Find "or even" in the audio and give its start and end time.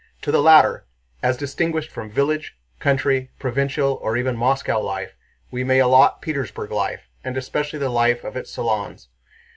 4.01-4.35